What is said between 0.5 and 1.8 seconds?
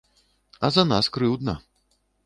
А за нас крыўдна.